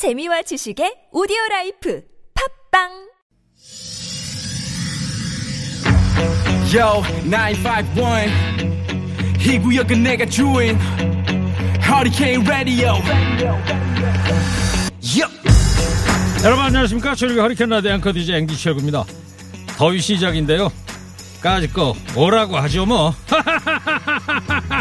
[0.00, 2.00] 재미와 지식의 오디오 라이프
[2.72, 2.88] 팟빵
[6.72, 8.32] Yo, 951.
[9.46, 10.78] 이 구역은 내가 주인.
[11.84, 12.94] Hurricane Radio.
[15.04, 15.30] Yup.
[16.44, 19.04] 여러분 안녕하십니까 최일구의 허리케인 라디오 앵커 DJ 앵디 최일구입니다
[19.76, 20.72] 더위 시작인데요
[21.42, 23.12] 까짓 거 뭐라고 하죠 뭐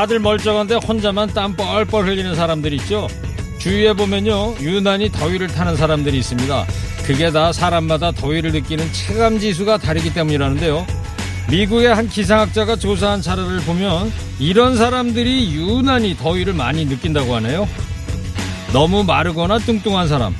[0.00, 3.06] 다들 멀쩡한데 혼자만 땀 뻘뻘 흘리는 사람들 있죠
[3.58, 6.64] 주위에 보면요 유난히 더위를 타는 사람들이 있습니다
[7.04, 10.86] 그게 다 사람마다 더위를 느끼는 체감 지수가 다르기 때문이라는데요
[11.50, 17.68] 미국의 한 기상학자가 조사한 자료를 보면 이런 사람들이 유난히 더위를 많이 느낀다고 하네요.
[18.72, 20.32] 너무 마르거나 뚱뚱한 사람,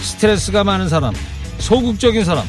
[0.00, 1.14] 스트레스가 많은 사람,
[1.58, 2.44] 소극적인 사람,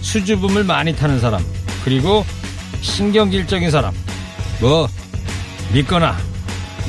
[0.00, 1.44] 수줍음을 많이 타는 사람,
[1.84, 2.24] 그리고
[2.80, 3.92] 신경질적인 사람.
[4.58, 4.88] 뭐
[5.72, 6.16] 믿거나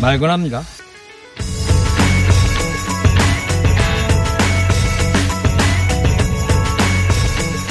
[0.02, 0.64] 말거나 합니다.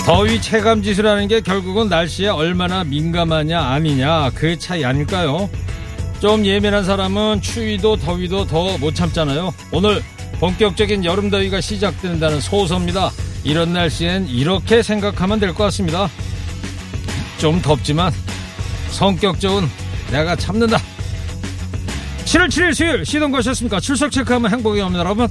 [0.07, 5.49] 더위 체감 지수라는 게 결국은 날씨에 얼마나 민감하냐 아니냐 그 차이 아닐까요?
[6.21, 9.53] 좀 예민한 사람은 추위도 더위도 더 못 참잖아요.
[9.73, 10.03] 오늘
[10.41, 13.11] 본격적인 여름 더위가 시작된다는 소서입니다.
[13.45, 16.09] 이런 날씨엔 이렇게 생각하면 될 것 같습니다.
[17.39, 18.13] 좀 덥지만
[18.91, 19.69] 성격 좋은
[20.11, 20.79] 내가 참는다.
[22.31, 23.81] 7월 7일 수요일 시동 거셨습니까?
[23.81, 25.01] 출석 체크하면 행복이 옵니다.
[25.01, 25.27] 여러분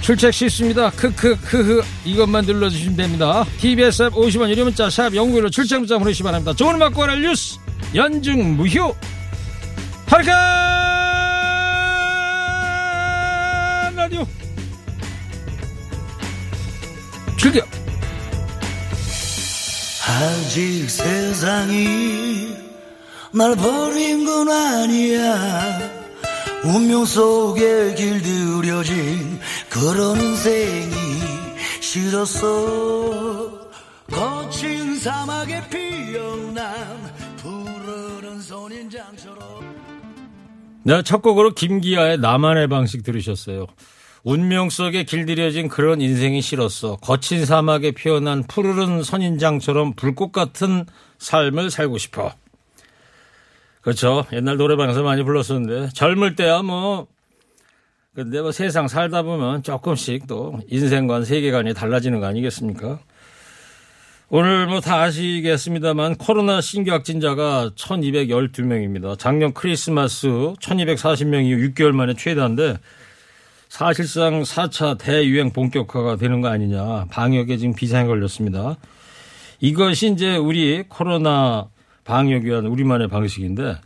[0.00, 0.88] 출첵 쉽습니다.
[0.90, 3.44] 크크크흐 이것만 눌러주시면 됩니다.
[3.58, 6.54] TBS 앱 50원 유료 문자 샵 영구일로 출첵 문자 보내주시기 바랍니다.
[6.54, 7.58] 좋은 음악 고할 뉴스
[7.94, 8.94] 연중 무휴
[10.06, 10.34] 하리칸
[13.94, 14.26] 라디오
[17.38, 17.60] 즐겨
[20.08, 22.56] 아직 세상이
[23.30, 25.93] 날 버린 건 아니야
[26.64, 30.94] 운명 속에 길들여진 그런 인생이
[31.80, 33.68] 싫었어
[34.10, 36.72] 거친 사막에 피어난
[37.36, 39.74] 푸르른 선인장처럼
[40.84, 43.66] 네, 첫 곡으로 김기아의 나만의 방식 들으셨어요.
[44.22, 46.96] 운명 속에 길들여진 그런 인생이 싫었어.
[46.96, 50.84] 거친 사막에 피어난 푸르른 선인장처럼 불꽃 같은
[51.18, 52.32] 삶을 살고 싶어.
[53.84, 54.24] 그렇죠.
[54.32, 57.06] 옛날 노래방에서 많이 불렀었는데 젊을 때야 뭐
[58.14, 62.98] 근데 뭐 세상 살다 보면 조금씩 또 인생관 세계관이 달라지는 거 아니겠습니까?
[64.30, 69.18] 오늘 뭐 다 아시겠습니다만 코로나 신규 확진자가 1212명입니다.
[69.18, 72.78] 작년 크리스마스 1240명 이후 6개월 만에 최다인데
[73.68, 77.06] 사실상 4차 대유행 본격화가 되는 거 아니냐.
[77.10, 78.76] 방역에 지금 비상이 걸렸습니다.
[79.60, 81.68] 이것이 이제 우리 코로나
[82.04, 83.76] 방역 위한 우리만의 방식인데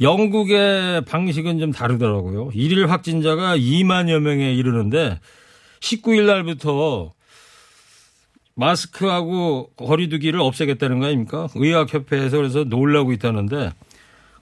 [0.00, 2.50] 영국의 방식은 좀 다르더라고요.
[2.54, 5.20] 일일 확진자가 2만여 명에 이르는데
[5.80, 7.12] 19일 날부터
[8.56, 11.48] 마스크하고 거리두기를 없애겠다는 거 아닙니까?
[11.54, 13.72] 의학협회에서 그래서 놀라고 있다는데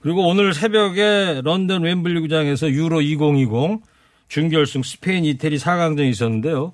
[0.00, 3.80] 그리고 오늘 새벽에 런던 웸블리 구장에서 유로 2020
[4.28, 6.72] 준결승 스페인 이태리 4강전이 있었는데요.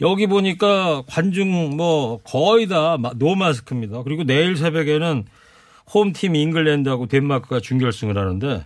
[0.00, 4.02] 여기 보니까 관중 뭐 거의 다 no 마스크입니다.
[4.02, 5.24] 그리고 내일 새벽에는
[5.92, 8.64] 홈팀 잉글랜드하고 덴마크가 준결승을 하는데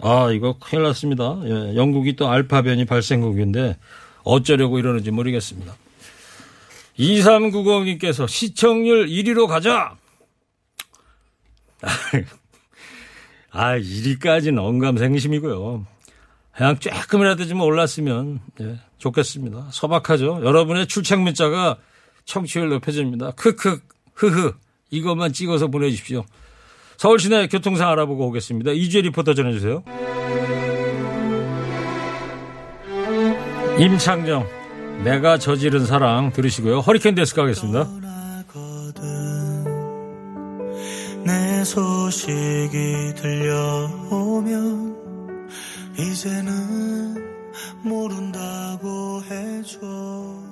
[0.00, 1.38] 아 이거 큰일 났습니다.
[1.44, 3.76] 예, 영국이 또 알파 변이 발생국인데
[4.24, 5.74] 어쩌려고 이러는지 모르겠습니다.
[6.98, 9.96] 2390님께서 시청률 1위로 가자.
[13.50, 15.86] 아 1위까지는 언감생심이고요.
[16.54, 19.68] 그냥 조금이라도 좀 올랐으면 예, 좋겠습니다.
[19.70, 20.40] 소박하죠.
[20.42, 21.78] 여러분의 출첵 문자가
[22.24, 23.32] 청취율 높여줍니다.
[23.32, 23.80] 크크
[24.14, 24.52] 흐흐
[24.90, 26.24] 이것만 찍어서 보내주십시오.
[26.98, 28.72] 서울 시내 교통상황 알아보고 오겠습니다.
[28.72, 29.84] 이주혜 리포터 전해주세요.
[33.78, 34.44] 임창정,
[35.04, 36.80] 내가 저지른 사랑 들으시고요.
[36.80, 37.88] 허리케인 데스크 하겠습니다.
[41.24, 44.96] 내 소식이 들려오면
[45.96, 47.14] 이제는
[47.84, 50.47] 모른다고 해줘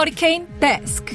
[0.00, 1.14] 허리케인 데스크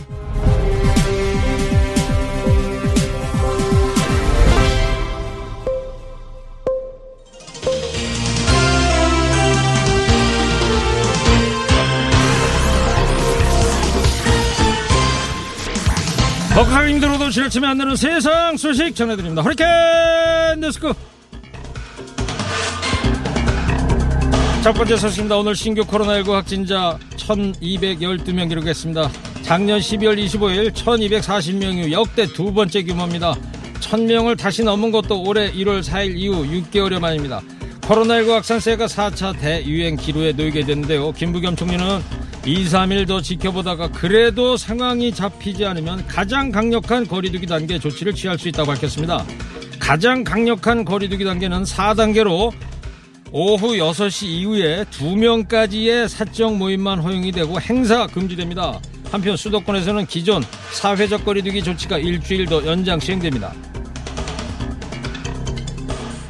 [16.54, 19.42] 벅하게 힘들어도 지나치면 안 되는 세상 소식 전해드립니다.
[19.42, 20.94] 허리케인 데스크.
[24.65, 25.38] 첫 번째 소식입니다.
[25.38, 29.12] 오늘 신규 코로나19 확진자 1212명 기록했습니다.
[29.44, 33.35] 작년 12월 25일 1240명 이후 역대 두 번째 규모입니다.
[33.79, 37.44] 1000명을 다시 넘은 것도 올해 1월 4일 이후 6개월여 만입니다.
[37.81, 41.12] 코로나19 확산세가 4차 대유행 기로에 놓이게 됐는데요.
[41.12, 42.01] 김부겸 총리는
[42.47, 48.47] 2, 3일 더 지켜보다가 그래도 상황이 잡히지 않으면 가장 강력한 거리두기 단계 조치를 취할 수
[48.47, 49.23] 있다고 밝혔습니다.
[49.79, 52.51] 가장 강력한 거리두기 단계는 4단계로
[53.38, 58.80] 오후 6시 이후에 2명까지의 사적 모임만 허용이 되고 행사 금지됩니다.
[59.12, 60.42] 한편 수도권에서는 기존
[60.72, 63.54] 사회적 거리두기 조치가 일주일 더 연장 시행됩니다.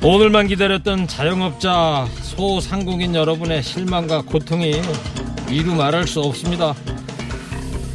[0.02, 4.82] 오늘만 기다렸던 자영업자 소상공인 여러분의 실망과 고통이
[5.52, 6.74] 이루 말할 수 없습니다.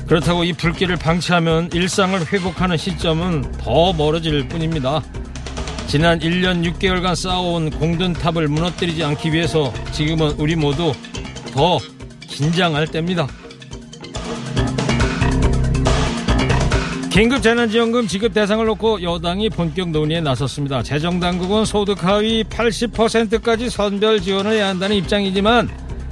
[0.07, 5.03] 그렇다고 이 불길을 방치하면 일상을 회복하는 시점은 더 멀어질 뿐입니다.
[5.90, 10.92] 지난 1년 6개월간 쌓아온 공든탑을 무너뜨리지 않기 위해서 지금은 우리 모두
[11.52, 11.81] 더
[12.28, 13.26] 긴장할 때입니다.
[17.10, 20.81] 긴급 재난지원금 지급 대상을 놓고 여당이 본격 논의에 나섰습니다.
[20.84, 25.69] 재정당국은 소득 하위 80%까지 선별 지원을 해야 한다는 입장이지만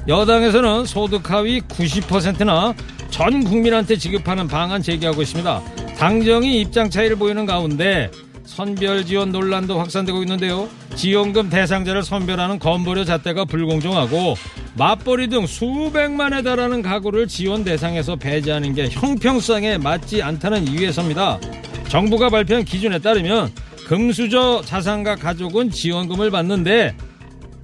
[0.08, 2.74] 여당에서는 소득 하위 90%나
[3.10, 5.62] 전 국민한테 지급하는 방안 제기하고 있습니다.
[5.96, 8.10] 당정이 입장 차이를 보이는 가운데
[8.48, 10.68] 선별 지원 논란도 확산되고 있는데요.
[10.96, 14.34] 지원금 대상자를 선별하는 건보료 잣대가 불공정하고
[14.74, 21.38] 맞벌이 등 수백만에 달하는 가구를 지원 대상에서 배제하는 게 형평성에 맞지 않다는 이유에서입니다.
[21.88, 23.52] 정부가 발표한 기준에 따르면
[23.86, 26.96] 금수저 자산가 가족은 지원금을 받는데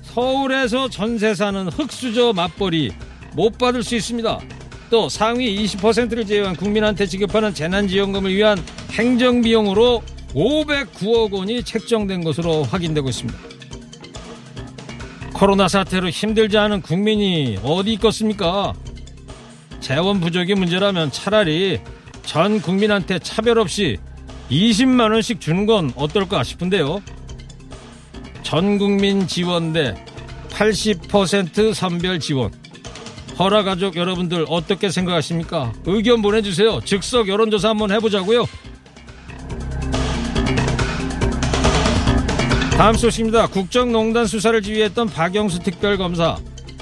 [0.03, 2.93] 서울에서 전세 사는 흑수저 맞벌이
[3.35, 4.39] 못 받을 수 있습니다.
[4.91, 10.03] 또 상위 20%를 제외한 국민한테 지급하는 재난지원금을 위한 행정비용으로
[10.35, 13.39] 509억 원이 책정된 것으로 확인되고 있습니다.
[15.33, 18.73] 코로나 사태로 힘들지 않은 국민이 어디 있겠습니까?
[19.81, 21.81] 재원 부족이 문제라면 차라리
[22.23, 23.99] 전 국민한테 차별 없이
[24.51, 27.03] 20만 원씩 주는 건 어떨까 싶은데요.
[28.43, 29.95] 전 국민 지원대
[30.51, 32.53] 80% 선별 지원.
[33.39, 35.73] 허라 가족 여러분들 어떻게 생각하십니까?
[35.87, 36.81] 의견 보내주세요.
[36.85, 38.47] 즉석 여론조사 한번 해보자고요.
[42.77, 43.47] 다음 소식입니다.
[43.47, 46.37] 국정농단 수사를 지휘했던 박영수 특별검사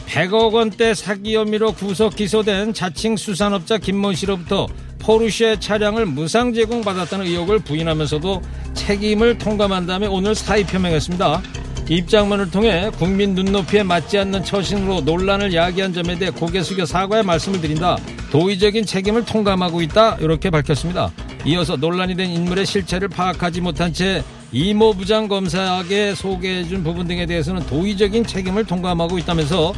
[0.06, 4.68] 100억 원대 사기 혐의로 구속 기소된 자칭 수산업자 김모 씨로부터
[4.98, 8.42] 포르쉐 차량을 무상 제공받았다는 의혹을 부인하면서도
[8.72, 11.42] 책임을 통감한 다음에 오늘 사의 표명했습니다.
[11.90, 17.60] 입장문을 통해 국민 눈높이에 맞지 않는 처신으로 논란을 야기한 점에 대해 고개 숙여 사과의 말씀을
[17.60, 17.98] 드린다.
[18.30, 20.16] 도의적인 책임을 통감하고 있다.
[20.20, 21.12] 이렇게 밝혔습니다.
[21.44, 24.22] 이어서 논란이 된 인물의 실체를 파악하지 못한 채
[24.52, 29.72] 이모 부장 검사에게 소개해준 부분 등에 대해서는 도의적인 책임을 통감하고 있다면서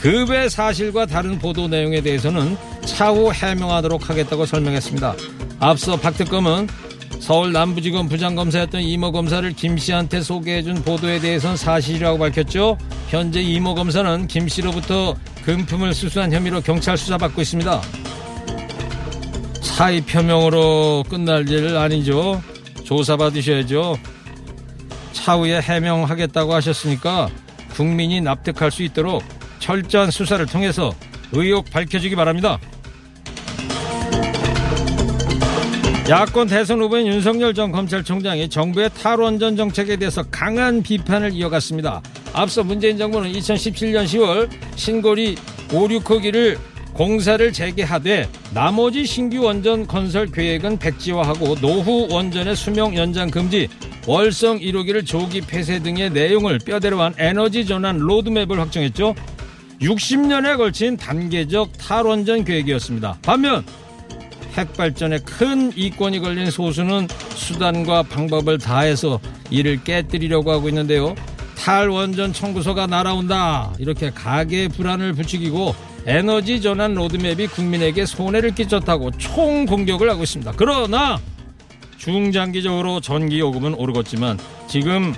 [0.00, 5.14] 그 외 사실과 다른 보도 내용에 대해서는 차후 해명하도록 하겠다고 설명했습니다.
[5.60, 6.68] 앞서 박 특검은
[7.18, 12.78] 서울 남부지검 부장검사였던 이모 검사를 김 씨한테 소개해준 보도에 대해서는 사실이라고 밝혔죠.
[13.08, 17.82] 현재 이모 검사는 김 씨로부터 금품을 수수한 혐의로 경찰 수사받고 있습니다.
[19.62, 22.40] 사의 표명으로 끝날 일 아니죠.
[22.88, 23.98] 조사받으셔야죠.
[25.12, 27.28] 차후에 해명하겠다고 하셨으니까
[27.74, 29.22] 국민이 납득할 수 있도록
[29.58, 30.94] 철저한 수사를 통해서
[31.32, 32.58] 의혹 밝혀주기 바랍니다.
[36.08, 42.00] 야권 대선 후보인 윤석열 전 검찰총장이 정부의 탈원전 정책에 대해서 강한 비판을 이어갔습니다.
[42.32, 45.36] 앞서 문재인 정부는 2017년 10월 신고리
[45.74, 46.56] 5, 6호기를
[46.98, 53.68] 공사를 재개하되 나머지 신규 원전 건설 계획은 백지화하고 노후 원전의 수명 연장 금지,
[54.08, 59.14] 월성 1호기를 조기 폐쇄 등의 내용을 뼈대로 한 에너지 전환 로드맵을 확정했죠.
[59.80, 63.18] 60년에 걸친 단계적 탈원전 계획이었습니다.
[63.22, 63.64] 반면
[64.56, 71.14] 핵발전에 큰 이권이 걸린 소수는 수단과 방법을 다해서 이를 깨뜨리려고 하고 있는데요.
[71.56, 73.72] 탈원전 청구서가 날아온다.
[73.78, 75.76] 이렇게 가계 불안을 부추기고
[76.08, 80.54] 에너지 전환 로드맵이 국민에게 손해를 끼쳤다고 총 공격을 하고 있습니다.
[80.56, 81.20] 그러나
[81.98, 84.38] 중장기적으로 전기 요금은 오르겠지만
[84.68, 85.14] 지금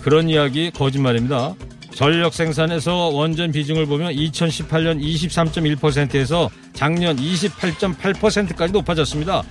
[0.00, 1.56] 그런 이야기 거짓말입니다.
[1.92, 9.42] 전력 생산에서 원전 비중을 보면 2018년 23.1%에서 작년 28.8%까지 높아졌습니다.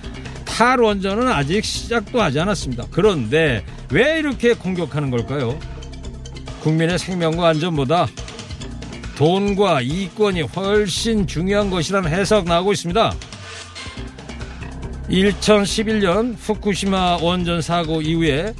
[0.46, 2.86] 탈원전은 아직 시작도 하지 않았습니다.
[2.90, 5.58] 그런데 왜 이렇게 공격하는 걸까요?
[6.62, 8.06] 국민의 생명과 안전보다
[9.20, 13.14] 돈과 이권이 훨씬 중요한 것이라는 해석 나오고 있습니다.
[15.10, 18.54] 2011년 후쿠시마 원전 사고 이후에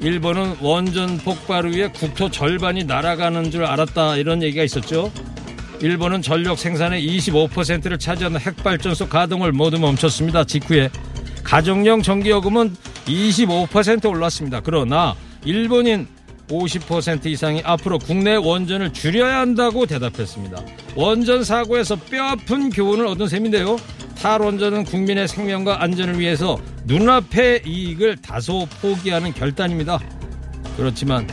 [0.00, 5.12] 일본은 원전 폭발 후에 국토 절반이 날아가는 줄 알았다 이런 얘기가 있었죠.
[5.80, 10.42] 일본은 전력 생산의 25%를 차지하는 핵발전소 가동을 모두 멈췄습니다.
[10.42, 10.90] 직후에
[11.44, 12.74] 가정용 전기요금은
[13.06, 14.60] 25% 올랐습니다.
[14.60, 15.14] 그러나
[15.44, 16.08] 일본인
[16.50, 20.62] 50% 이상이 앞으로 국내 원전을 줄여야 한다고 대답했습니다.
[20.96, 23.76] 원전 사고에서 뼈아픈 교훈을 얻은 셈인데요.
[24.20, 29.98] 탈원전은 국민의 생명과 안전을 위해서 눈앞의 이익을 다소 포기하는 결단입니다.
[30.76, 31.26] 그렇지만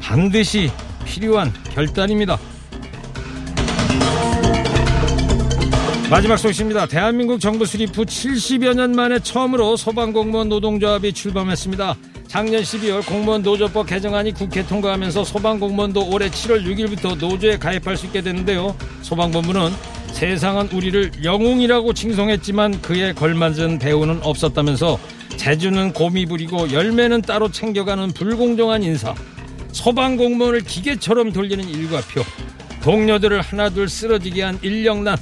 [0.00, 0.70] 반드시
[1.04, 2.38] 필요한 결단입니다.
[6.10, 6.86] 마지막 소식입니다.
[6.86, 11.96] 대한민국 정부 수립 후 70여 년 만에 처음으로 소방공무원 노동조합이 출범했습니다.
[12.32, 18.22] 작년 12월 공무원 노조법 개정안이 국회 통과하면서 소방공무원도 올해 7월 6일부터 노조에 가입할 수 있게
[18.22, 18.74] 되는데요.
[19.02, 19.70] 소방본부는
[20.14, 24.98] 세상은 우리를 영웅이라고 칭송했지만 그에 걸맞은 배우는 없었다면서
[25.36, 29.14] 재주는 곰이 부리고 열매는 따로 챙겨가는 불공정한 인사
[29.72, 32.22] 소방공무원을 기계처럼 돌리는 일과표
[32.82, 35.18] 동료들을 하나둘 쓰러지게 한 인력난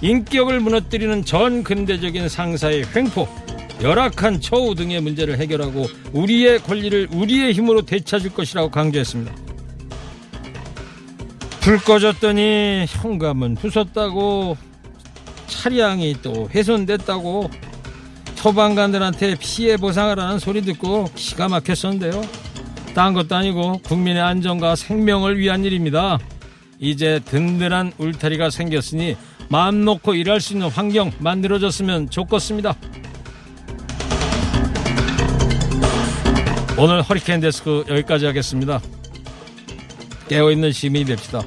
[0.00, 3.45] 인격을 무너뜨리는 전 근대적인 상사의 횡포
[3.82, 9.34] 열악한 처우 등의 문제를 해결하고 우리의 권리를 우리의 힘으로 되찾을 것이라고 강조했습니다.
[11.60, 14.56] 불 꺼졌더니 현관문 부쉈다고
[15.46, 17.50] 차량이 또 훼손됐다고
[18.36, 22.22] 소방관들한테 피해 보상을 하는 소리 듣고 기가 막혔었는데요.
[22.94, 26.18] 딴 것도 아니고 국민의 안전과 생명을 위한 일입니다.
[26.78, 29.16] 이제 든든한 울타리가 생겼으니
[29.48, 32.76] 마음 놓고 일할 수 있는 환경 만들어졌으면 좋겠습니다.
[36.78, 38.80] 오늘 허리케인 데스크 여기까지 하겠습니다.
[40.28, 41.40] 깨어있는 시민이 됩시다.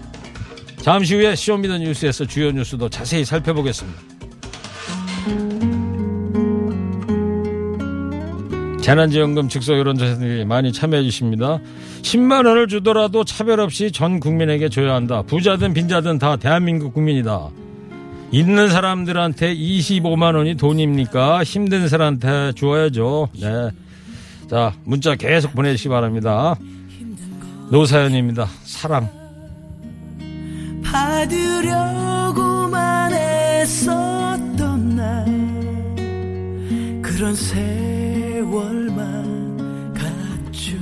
[0.77, 4.00] 잠시 후에 show me the 뉴스에서 주요 뉴스도 자세히 살펴보겠습니다.
[8.81, 11.59] 재난지원금 즉석 여론조사들이 많이 참여해 주십니다.
[12.01, 15.21] 10만 원을 주더라도 차별 없이 전 국민에게 줘야 한다.
[15.21, 17.50] 부자든 빈자든 다 대한민국 국민이다.
[18.31, 21.43] 있는 사람들한테 25만 원이 돈입니까?
[21.43, 23.29] 힘든 사람한테 주어야죠.
[23.39, 23.69] 네.
[24.49, 26.55] 자, 문자 계속 보내주시기 바랍니다.
[27.69, 28.47] 노사연입니다.
[28.63, 29.07] 사랑.
[30.83, 32.33] 받으려고만
[33.13, 35.25] 했었던 날
[37.03, 38.97] 그런 세월만
[39.93, 40.75] 갔죠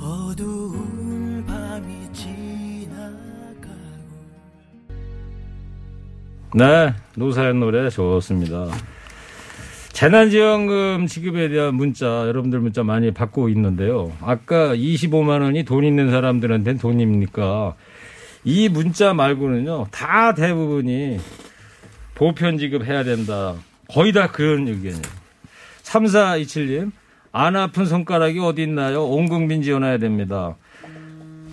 [0.00, 3.68] 어두운 밤이 지나가고
[6.54, 8.66] 네, 노사연 노래 좋습니다.
[9.92, 14.12] 재난지원금 지급에 대한 문자, 여러분들 문자 많이 받고 있는데요.
[14.20, 17.74] 아까 25만 원이 돈 있는 사람들한테는 돈입니까?
[18.44, 21.18] 이 문자 말고는요, 다 대부분이
[22.14, 23.54] 보편 지급해야 된다.
[23.88, 25.02] 거의 다 그런 의견이에요.
[25.82, 26.90] 3427님,
[27.30, 29.04] 안 아픈 손가락이 어디 있나요?
[29.04, 30.56] 온 국민 지원해야 됩니다.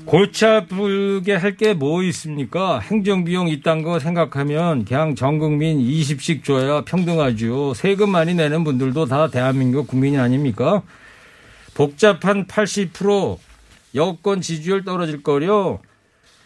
[0.10, 2.80] 골치 아프게 할 게 뭐 있습니까?
[2.80, 7.76] 행정비용 이딴 거 생각하면 그냥 전 국민 20씩 줘야 평등하죠.
[7.76, 10.82] 세금 많이 내는 분들도 다 대한민국 국민이 아닙니까?
[11.76, 13.38] 복잡한 80%
[13.96, 15.80] 여권 지지율 떨어질 거려.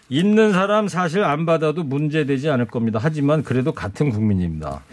[0.09, 2.99] 있는 사람 사실 안 받아도 문제되지 않을 겁니다.
[3.01, 4.83] 하지만 그래도 같은 국민입니다.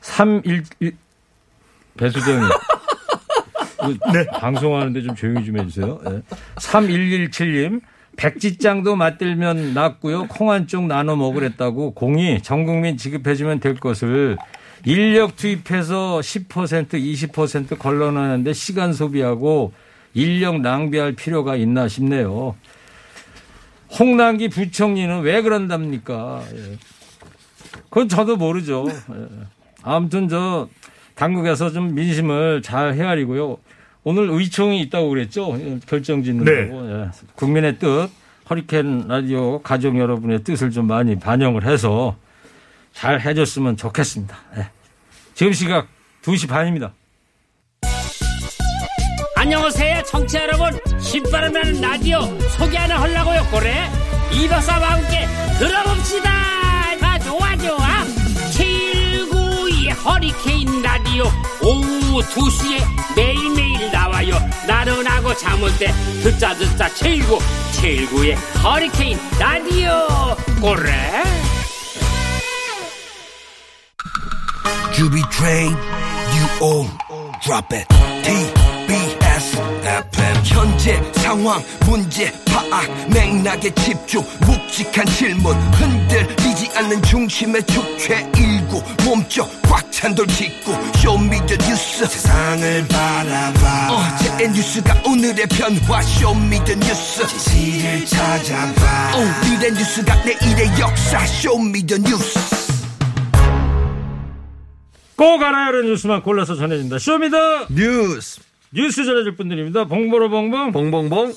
[0.00, 0.96] 311
[1.96, 2.42] 배수정이
[4.12, 4.26] 네.
[4.38, 5.98] 방송하는데 좀 조용히 좀 해주세요.
[6.04, 6.22] 네.
[6.56, 7.80] 3117님,
[8.16, 10.26] 백지장도 맞들면 낫고요.
[10.28, 14.36] 콩 한 쪽 나눠 먹으랬다고 공이 전 국민 지급해주면 될 것을
[14.84, 19.72] 인력 투입해서 10% 20% 걸러내는데 시간 소비하고
[20.14, 22.54] 인력 낭비할 필요가 있나 싶네요.
[23.98, 26.42] 홍남기 부총리는 왜 그런답니까?
[26.54, 26.78] 예.
[27.88, 28.86] 그건 저도 모르죠.
[28.88, 29.26] 예.
[29.82, 30.68] 아무튼 저
[31.14, 33.58] 당국에서 좀 민심을 잘 헤아리고요.
[34.04, 35.56] 오늘 의총이 있다고 그랬죠.
[35.86, 36.68] 결정 짓는 네.
[36.68, 36.90] 거고.
[36.90, 37.08] 예.
[37.34, 38.08] 국민의 뜻,
[38.50, 42.16] 허리케인 라디오 가족 여러분의 뜻을 좀 많이 반영을 해서
[42.92, 44.36] 잘 해줬으면 좋겠습니다.
[44.58, 44.68] 예.
[45.34, 45.86] 지금 시각
[46.22, 46.92] 2시 반입니다.
[49.34, 53.90] 안녕하세요 청취자 여러분 신바람 나는 라디오 소개 하나 하려고요 그래
[54.32, 55.26] 이박사와 함께
[55.58, 56.30] 들어봅시다
[57.00, 58.04] 아 좋아 좋아
[58.52, 60.91] 792 허리케인 라
[61.22, 61.30] 디오
[61.62, 62.80] 오후 2시에
[63.14, 64.34] 매일매일 나와요.
[64.66, 67.38] 나른하고 잠올때 듣자 듣자 79
[67.72, 69.90] 79의 허리케인 라디오.
[70.60, 71.22] 그래?
[74.94, 75.76] Juby trade,
[76.34, 76.88] you all
[77.42, 77.86] drop it.
[78.22, 78.71] TBS
[79.84, 85.54] FM 현재 상황 문제 파악 맥락에 집중 묵 묵직한 질문.
[85.72, 88.82] 흔들리지 않는 중심의 축제 일구.
[89.04, 92.06] 몸쪽 꽉 찬 돌 짚고 쇼미더 뉴스.
[92.06, 93.88] 세상을 바라봐.
[93.92, 97.26] 어제의 뉴스가 오늘의 변화 쇼미더 뉴스.
[97.26, 99.16] 진실을 찾아봐.
[99.16, 102.38] 오늘의 뉴스가 내일의 역사 쇼미더 뉴스.
[105.16, 106.98] 꼭 알아야 하는 뉴스만 골라서 전해진다.
[106.98, 107.66] show me the!
[107.70, 108.40] 뉴스
[108.74, 109.84] 뉴스 전해줄 분들입니다.
[109.84, 111.32] 봉보로 봉봉, 봉봉봉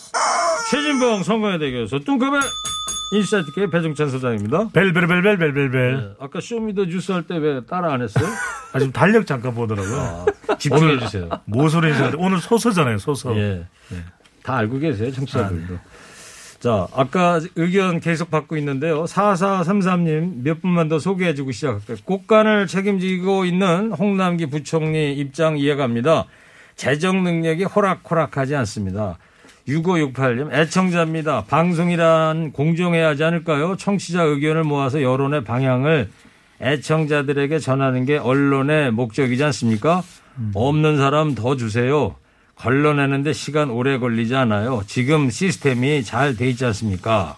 [0.72, 2.40] 최진봉 성공회대 교수 뚱커벨
[3.14, 4.70] 인사이트케이 배종찬 소장입니다.
[4.74, 5.96] 벨벨벨벨벨벨.
[5.98, 8.26] 네, 아까 show me the 뉴스 할 때 왜 따라 안 했어요?
[8.74, 10.26] 아, 지금 달력 잠깐 보더라고요.
[10.58, 11.30] 집중해 주세요.
[11.46, 13.38] 뭐 소리인지 알았는데 오늘 소서잖아요, 소서.
[13.38, 13.66] 예.
[14.44, 15.78] 다 알고 계세요, 청취자들도.
[16.60, 19.04] 자, 아까 의견 계속 받고 있는데요.
[19.04, 21.98] 4433님 몇 분만 더 소개해 주고 시작할게요.
[22.06, 26.26] 곳간을 책임지고 있는 홍남기 부총리 입장 이해갑니다.
[26.76, 29.18] 재정 능력이 호락호락하지 않습니다.
[29.68, 31.46] 6568님 애청자입니다.
[31.46, 33.76] 방송이란 공정해야 하지 않을까요?
[33.78, 36.10] 청취자 의견을 모아서 여론의 방향을
[36.62, 40.04] 애청자들에게 전하는 게 언론의 목적이지 않습니까?
[40.54, 42.16] 없는 사람 더 주세요.
[42.56, 44.82] 걸러내는데 시간 오래 걸리지 않아요.
[44.88, 47.36] 지금 시스템이 잘 돼 있지 않습니까?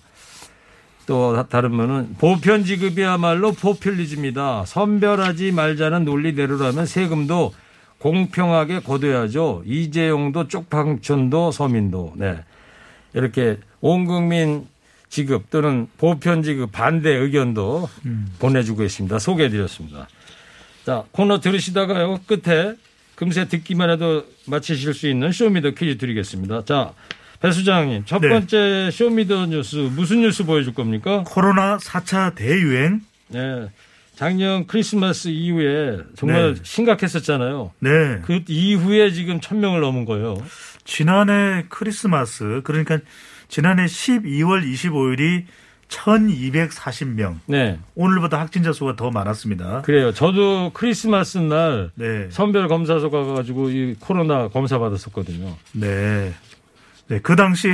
[1.07, 4.65] 또 다- 다른 분은 보편 지급이야말로 포퓰리즘이다.
[4.65, 7.53] 선별하지 말자는 논리대로라면 세금도
[7.99, 9.63] 공평하게 거둬야죠.
[9.65, 12.13] 이재용도 쪽방촌도 서민도.
[12.15, 12.37] 네.
[13.13, 14.67] 이렇게 온 국민
[15.09, 17.89] 지급 또는 보편 지급 반대 의견도
[18.39, 19.19] 보내주고 있습니다.
[19.19, 20.07] 소개해드렸습니다.
[20.85, 22.75] 자, 코너 들으시다가요, 끝에
[23.15, 26.65] 금세 듣기만 해도 맞히실 수 있는 show me the 퀴즈 드리겠습니다.
[26.65, 26.93] 자,
[27.41, 28.29] 배 소장님, 첫 네.
[28.29, 31.23] 번째 show me the 뉴스, 무슨 뉴스 보여줄 겁니까?
[31.25, 33.01] 코로나 4차 대유행.
[33.29, 33.67] 네.
[34.17, 36.59] 작년 크리스마스 이후에 정말 네.
[36.63, 37.71] 심각했었잖아요.
[37.77, 37.89] 네.
[38.23, 40.43] 그 이후에 지금 천 명을 넘은 거예요.
[40.83, 42.97] 지난해 크리스마스, 그러니까
[43.47, 45.43] 지난해 12월 25일이
[45.89, 47.41] 1240명.
[47.45, 47.77] 네.
[47.93, 49.83] 오늘보다 확진자 수가 더 많았습니다.
[49.83, 50.11] 그래요.
[50.11, 52.27] 저도 크리스마스 날 네.
[52.31, 55.55] 선별 검사소 가가지고 이 코로나 검사 받았었거든요.
[55.73, 56.33] 네.
[57.07, 57.19] 네.
[57.21, 57.69] 그 당시,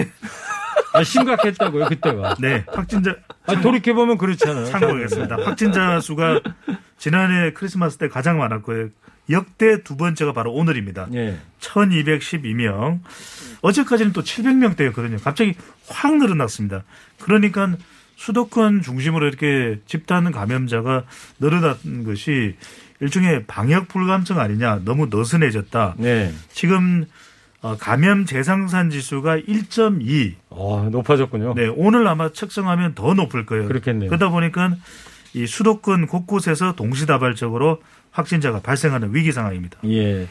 [0.94, 2.36] 아, 심각했다고요, 그때가.
[2.40, 2.64] 네.
[2.68, 4.66] 확진자, 아, 돌이켜 보면 그렇잖아요.
[4.66, 5.38] 참고하겠습니다.
[5.44, 6.40] 확진자 수가
[6.98, 8.90] 지난해 크리스마스 때 가장 많았고요.
[9.30, 11.08] 역대 두 번째가 바로 오늘입니다.
[11.14, 11.38] 예.
[11.60, 13.00] 1212명.
[13.62, 15.22] 어제까지는 또 700명대였거든요.
[15.24, 15.56] 갑자기
[15.88, 16.84] 확 늘어났습니다.
[17.20, 17.76] 그러니까
[18.16, 21.04] 수도권 중심으로 이렇게 집단 감염자가
[21.40, 22.56] 늘어난 것이
[23.00, 24.82] 일종의 방역 불감증 아니냐.
[24.86, 25.96] 너무 느슨해졌다.
[25.98, 26.34] 네.
[26.52, 27.06] 지금
[27.62, 30.36] 어, 감염 재상산 지수가 1.2.
[30.56, 31.54] 어, 높아졌군요.
[31.56, 33.68] 네, 오늘 아마 측정하면 더 높을 거예요.
[33.68, 34.10] 그렇겠네요.
[34.10, 34.76] 그러다 보니까
[35.34, 37.80] 이 수도권 곳곳에서 동시다발적으로
[38.12, 39.80] 확진자가 발생하는 위기 상황입니다.
[39.86, 40.28] 예.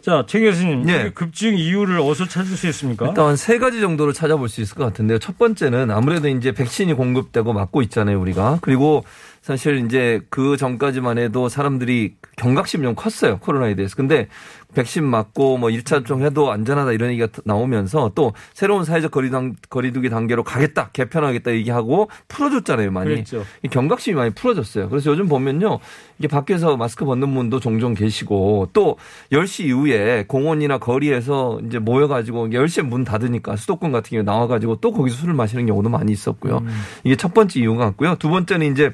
[0.00, 0.88] 자, 최 교수님.
[0.88, 1.10] 예.
[1.14, 3.08] 급증 이유를 어디서 찾을 수 있습니까?
[3.08, 5.18] 일단 세 가지 정도로 찾아볼 수 있을 것 같은데요.
[5.18, 8.60] 첫 번째는 아무래도 이제 백신이 공급되고 맞고 있잖아요, 우리가.
[8.62, 9.04] 그리고
[9.42, 13.96] 사실 이제 그 전까지만 해도 사람들이 경각심이 좀 컸어요, 코로나에 대해서.
[13.96, 14.28] 근데
[14.78, 20.08] 백신 맞고 뭐 1차 접종 해도 안전하다 이런 얘기가 나오면서 또 새로운 사회적 거리당, 거리두기
[20.08, 23.10] 단계로 가겠다, 개편하겠다 얘기하고 풀어줬잖아요, 많이.
[23.10, 23.44] 그랬죠.
[23.64, 24.88] 이 경각심이 많이 풀어졌어요.
[24.88, 25.80] 그래서 요즘 보면요.
[26.20, 28.98] 이게 밖에서 마스크 벗는 분도 종종 계시고 또
[29.32, 35.16] 10시 이후에 공원이나 거리에서 이제 모여가지고 10시에 문 닫으니까 수도권 같은 경우에 나와가지고 또 거기서
[35.16, 36.62] 술을 마시는 경우도 많이 있었고요.
[37.02, 38.14] 이게 첫 번째 이유가 같고요.
[38.20, 38.92] 두 번째는 이제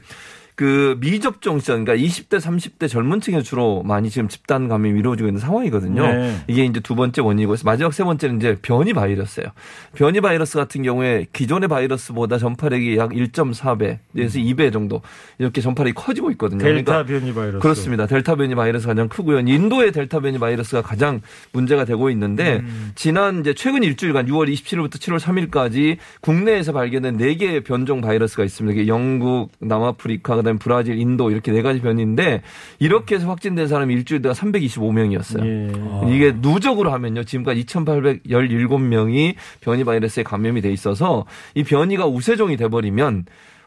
[0.57, 5.41] 그 미접종 시절, 그러니까 20대, 30대 젊은 층에 주로 많이 지금 집단 감염이 이루어지고 있는
[5.41, 6.07] 상황이거든요.
[6.07, 6.37] 네.
[6.47, 9.49] 이게 이제 두 번째 원인이고 마지막 세 번째는 이제 변이 바이러스예요.
[9.95, 15.03] 변이 바이러스 같은 경우에 기존의 바이러스보다 전파력이 약 1.4배, 에서 2배 정도
[15.39, 16.61] 이렇게 전파력이 커지고 있거든요.
[16.63, 17.59] 델타 그러니까 변이 바이러스.
[17.59, 18.07] 그렇습니다.
[18.07, 19.41] 델타 변이 바이러스가 가장 크고요.
[19.41, 21.21] 인도의 델타 변이 바이러스가 가장
[21.53, 22.63] 문제가 되고 있는데
[22.95, 28.81] 지난 이제 최근 일주일간 6월 27일부터 7월 3일까지 국내에서 발견된 4개의 변종 바이러스가 있습니다.
[28.81, 32.43] 이게 영국, 남아프리카, 그다음에 브라질, 인도 이렇게 네 가지 변인데
[32.79, 35.45] 이렇게 해서 확진된 사람이 일주일 동안 325명이었어요.
[35.45, 36.15] 예.
[36.15, 37.25] 이게 누적으로 하면요.
[37.25, 43.25] 지금까지 2,817명이 변이 바이러스에 감염이 돼 있어서 이 변이가 우세종이 돼버리면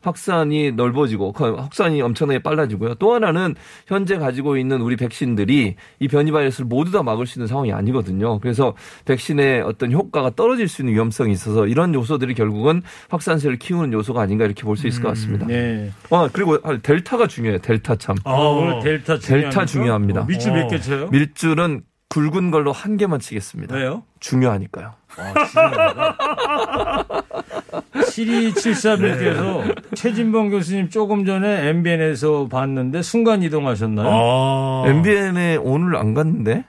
[0.08, 2.96] 확산이 넓어지고 그 확산이 엄청나게 빨라지고요.
[2.96, 3.56] 또 하나는
[3.88, 8.40] 현재 가지고 있는 우리 백신들이 이 변이 바이러스를 모두 다 막을 수 있는 상황이 아니거든요.
[8.40, 8.74] 그래서
[9.06, 14.46] 백신의 어떤 효과가 떨어질 수 있는 위험성이 있어서 이런 요소들이 결국은 확산세를 키우는 요소가 아닌가
[14.46, 15.46] 이렇게 볼 수 있을 것 같습니다.
[15.48, 15.92] 네.
[16.12, 17.58] 아, 그리고 델타가 중요해요.
[17.60, 18.16] 델타 참.
[18.24, 20.26] 아, 오늘 델타 델타 중요합니다.
[20.26, 20.80] 밑줄 몇개 어.
[20.80, 21.08] 쳐요?
[21.10, 23.76] 밀줄은 굵은 걸로 한 개만 치겠습니다.
[23.76, 24.04] 왜요?
[24.20, 24.94] 중요하니까요.
[27.94, 34.08] 7273님께서 최진봉 교수님 조금 전에 MBN에서 봤는데 순간 이동하셨나요?
[34.10, 36.66] 아, MBN에 오늘 안 갔는데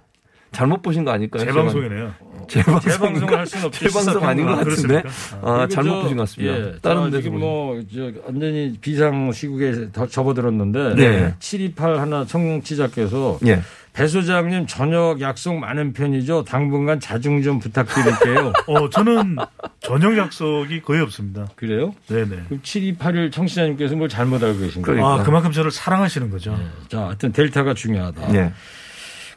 [0.53, 1.45] 잘못 보신 거 아닐까요?
[1.45, 2.15] 재방송이네요.
[2.49, 3.89] 재방송 재방송을 할 수는 없죠.
[3.89, 5.03] 재방송 아닌 것 그렇습니까?
[5.03, 6.55] 같은데 아, 잘못 저, 보신 것 같습니다.
[6.55, 7.41] 예, 다른 자, 데서 지금.
[7.41, 10.95] 뭐, 저, 완전히 비상 시국에 더 접어들었는데.
[10.95, 11.35] 네.
[11.39, 13.39] 728 하나 청취자께서.
[13.47, 13.61] 예.
[13.99, 16.45] 배 소장님 저녁 약속 많은 편이죠.
[16.45, 18.53] 당분간 자중 좀 부탁드릴게요.
[18.69, 19.39] 어, 저는
[19.81, 21.49] 저녁 약속이 거의 없습니다.
[21.57, 21.93] 그래요?
[22.07, 22.45] 네네.
[22.47, 25.03] 그럼 7281 청취자님께서 뭘 잘못 알고 계신 거예요?
[25.03, 25.21] 그러니까.
[25.21, 26.57] 아, 그만큼 저를 사랑하시는 거죠.
[26.87, 28.35] 자, 하여튼 델타가 중요하다.
[28.37, 28.53] 예.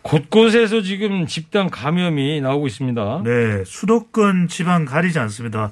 [0.03, 3.21] 곳곳에서 지금 집단 감염이 나오고 있습니다.
[3.25, 5.71] 네, 수도권 지방 가리지 않습니다.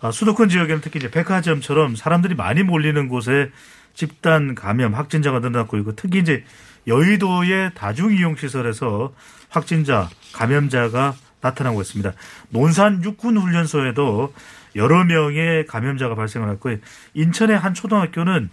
[0.00, 3.50] 아, 수도권 지역에는 특히 이제 백화점처럼 사람들이 많이 몰리는 곳에
[3.94, 6.44] 집단 감염 확진자가 늘어났고 있고 특히 이제
[6.86, 9.12] 여의도의 다중이용시설에서
[9.48, 12.12] 확진자 감염자가 나타나고 있습니다.
[12.50, 14.32] 논산 육군훈련소에도
[14.76, 16.70] 여러 명의 감염자가 발생을 했고
[17.14, 18.50] 인천의 한 초등학교는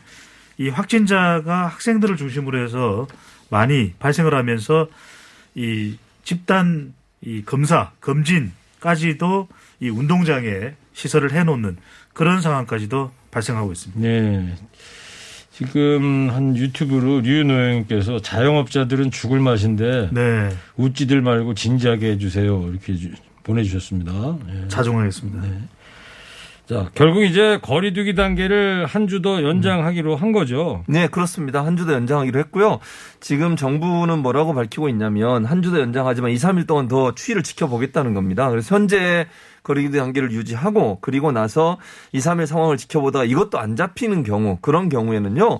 [0.57, 3.07] 이 확진자가 학생들을 중심으로 해서
[3.49, 4.87] 많이 발생을 하면서
[5.53, 9.47] 이 집단 이 검사 검진까지도
[9.79, 11.77] 이 운동장에 시설을 해놓는
[12.13, 14.01] 그런 상황까지도 발생하고 있습니다.
[14.01, 14.55] 네.
[15.61, 22.67] 지금 한 유튜브로 류노영님께서 자영업자들은 죽을 맛인데 네, 웃지들 말고 진지하게 해주세요.
[22.69, 23.09] 이렇게 주-
[23.41, 24.37] 보내주셨습니다.
[24.53, 24.67] 예.
[24.67, 25.41] 자중하겠습니다.
[26.67, 30.83] 자, 결국 이제 거리두기 단계를 한 주 더 연장하기로 한 거죠.
[30.87, 31.65] 네, 그렇습니다.
[31.65, 32.79] 한 주 더 연장하기로 했고요.
[33.19, 38.13] 지금 정부는 뭐라고 밝히고 있냐면 한 주 더 연장하지만 2, 3일 동안 더 추이를 지켜보겠다는
[38.13, 38.47] 겁니다.
[38.51, 39.25] 그래서 현재
[39.67, 41.77] 거리두기 단계를 유지하고 그리고 나서
[42.13, 45.59] 2, 3일 상황을 지켜보다가 이것도 안 잡히는 경우 그런 경우에는요.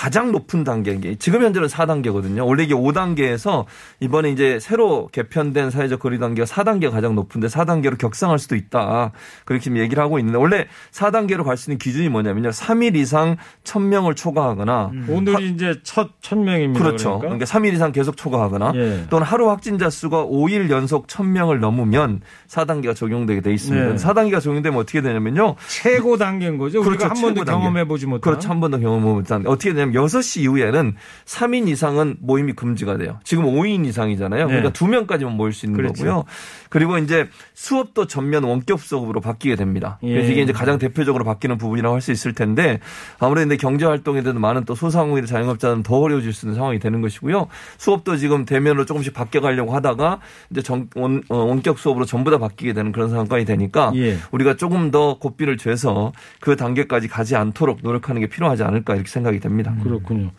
[0.00, 2.46] 가장 높은 단계, 게 지금 현재는 4단계거든요.
[2.46, 3.66] 원래 이게 5단계에서
[4.00, 9.12] 이번에 이제 새로 개편된 사회적 거리 단계가 4단계가 가장 높은데 4단계로 격상할 수도 있다.
[9.44, 12.48] 그렇게 지금 얘기를 하고 있는데 원래 4단계로 갈 수 있는 기준이 뭐냐면요.
[12.48, 16.82] 3일 이상 1000명을 초과하거나 오늘이 이제 첫 천명입니다.
[16.82, 17.18] 그렇죠.
[17.18, 17.36] 그러니까.
[17.36, 19.04] 그러니까 3일 이상 계속 초과하거나 예.
[19.10, 23.86] 또는 하루 확진자 수가 5일 연속 1000명을 넘으면 4단계가 적용되게 돼 있습니다.
[23.86, 23.94] 네.
[23.96, 25.56] 4단계가 적용되면 어떻게 되냐면요.
[25.68, 26.80] 최고 단계인 거죠.
[26.80, 27.04] 그렇죠.
[27.04, 27.44] 우리가 한 번도.
[27.44, 28.22] 경험해 보지 못한.
[28.22, 28.48] 그렇죠.
[28.48, 29.46] 한 번도 경험해 못한.
[29.46, 33.18] 어떻게 되냐면 6시 이후에는 3인 이상은 모임이 금지가 돼요.
[33.24, 34.46] 지금 5인 이상이잖아요.
[34.46, 34.52] 네.
[34.52, 36.04] 그러니까 2명까지만 모일 수 있는 그렇죠.
[36.04, 36.24] 거고요.
[36.68, 39.98] 그리고 이제 수업도 전면 원격 수업으로 바뀌게 됩니다.
[40.00, 40.32] 그래서 예.
[40.32, 42.80] 이게 이제 가장 대표적으로 바뀌는 부분이라고 할 수 있을 텐데
[43.18, 47.46] 아무래도 경제 활동에 대한 많은 또 소상공인 자영업자는 더 어려워질 수 있는 상황이 되는 것이고요.
[47.78, 52.38] 수업도 지금 대면으로 조금씩 바뀌어 가려고 하다가 이제 정, 원, 어, 원격 수업으로 전부 다
[52.38, 54.16] 바뀌게 되는 그런 상황이 되니까 예.
[54.30, 59.40] 우리가 조금 더 고삐를 죄서 그 단계까지 가지 않도록 노력하는 게 필요하지 않을까 이렇게 생각이
[59.40, 59.69] 됩니다.
[59.82, 60.30] 그렇군요.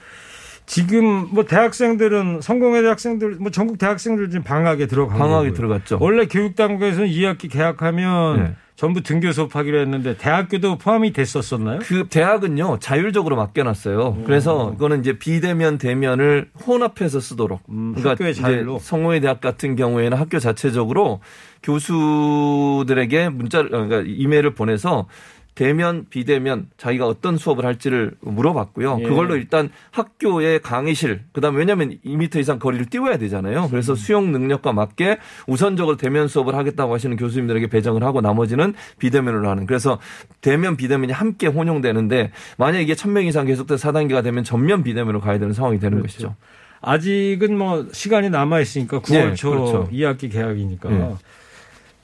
[0.65, 5.53] 지금 뭐 대학생들은 성공회 대학생들 뭐 전국 대학생들 지금 방학에 들어간 방학에 거고요.
[5.53, 5.97] 들어갔죠.
[5.99, 8.55] 원래 교육 당국에서는 2학기 개학하면 네.
[8.77, 11.79] 전부 등교 수업하기로 했는데 대학교도 포함이 됐었었나요?
[11.83, 14.23] 그 대학은요 자율적으로 맡겨놨어요.
[14.25, 17.61] 그래서 이거는 이제 비대면 대면을 혼합해서 쓰도록.
[17.69, 18.79] 음, 그러니까 학교의 자율로?
[18.79, 21.19] 성모의 대학 같은 경우에는 학교 자체적으로
[21.61, 25.07] 교수들에게 문자를 그러니까 이메일을 보내서
[25.53, 28.99] 대면 비대면 자기가 어떤 수업을 할지를 물어봤고요.
[29.01, 29.03] 예.
[29.03, 33.65] 그걸로 일단 학교의 강의실 그다음 에 왜냐하면 2미터 이상 거리를 띄워야 되잖아요.
[33.65, 33.69] 음.
[33.69, 39.65] 그래서 수용 능력과 맞게 우선적으로 대면 수업을 하겠다고 하시는 교수님들에게 배정을 하고 나머지는 비대면으로 하는.
[39.65, 39.99] 그래서
[40.39, 45.53] 대면 비대면이 함께 혼용되는데 만약 이게 1000명 이상 계속돼서 4단계가 되면 전면 비대면으로 가야 되는
[45.53, 46.07] 상황이 되는 그렇죠.
[46.07, 46.35] 것이죠.
[46.81, 49.89] 아직은 뭐 시간이 남아 있으니까 9월 네, 초 그렇죠.
[49.91, 51.15] 2학기 개학이니까 네.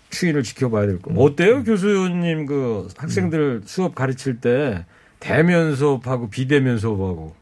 [0.09, 1.13] 추이를 지켜봐야 될 거.
[1.13, 4.85] 어때요, 교수님 그 학생들 수업 가르칠 때
[5.19, 7.35] 대면 수업하고 비대면 수업하고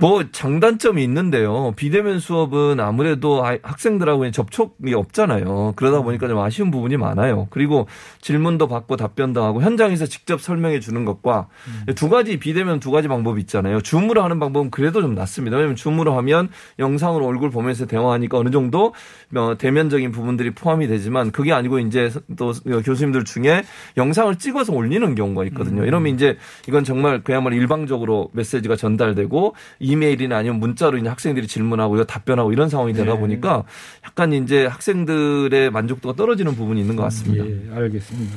[0.00, 1.72] 뭐 장단점이 있는데요.
[1.74, 5.72] 비대면 수업은 아무래도 아이- 학생들하고의 접촉이 없잖아요.
[5.74, 7.48] 그러다 보니까 좀 아쉬운 부분이 많아요.
[7.50, 7.88] 그리고
[8.20, 11.48] 질문도 받고 답변도 하고 현장에서 직접 설명해 주는 것과
[11.96, 13.80] 두 가지 비대면 두 가지 방법이 있잖아요.
[13.80, 15.56] 줌으로 하는 방법은 그래도 좀 낫습니다.
[15.56, 18.94] 왜냐하면 줌으로 하면 영상으로 얼굴 보면서 대화하니까 어느 정도
[19.34, 22.52] 어, 대면적인 부분들이 포함이 되지만 그게 아니고 이제 또
[22.84, 23.64] 교수님들 중에
[23.96, 25.84] 영상을 찍어서 올리는 경우가 있거든요.
[25.84, 26.36] 이러면 이제
[26.68, 29.54] 이건 정말 그야말로 일방적으로 메시지가 전달되고
[29.88, 33.18] 이메일이나 아니면 문자로 이제 학생들이 질문하고 이거 답변하고 이런 상황이 되다 네.
[33.18, 33.64] 보니까
[34.04, 37.44] 약간 이제 학생들의 만족도가 떨어지는 부분이 있는 것 같습니다.
[37.46, 38.36] 예, 알겠습니다.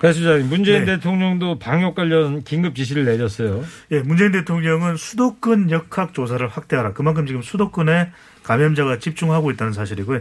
[0.00, 0.96] 배 소장님, 문재인 네.
[0.96, 3.64] 대통령도 방역 관련 긴급 지시를 내렸어요.
[3.92, 6.92] 예, 문재인 대통령은 수도권 역학 조사를 확대하라.
[6.92, 8.10] 그만큼 지금 수도권에
[8.42, 10.20] 감염자가 집중하고 있다는 사실이고요.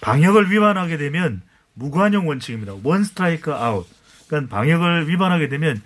[0.00, 1.42] 방역을 위반하게 되면
[1.74, 2.74] 무관용 원칙입니다.
[2.82, 3.86] one 스트라이크 아웃.
[4.28, 5.80] 그러니까 방역을 위반하게 되면 어,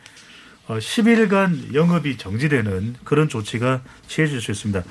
[0.78, 4.82] 10일간 영업이 정지되는 그런 조치가 취해질 수 있습니다.